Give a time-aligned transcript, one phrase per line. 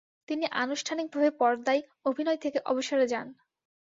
[0.29, 3.27] তিনি আনুষ্ঠানিকভাবে পর্দায় অভিনয় থেকে অবসরে যান।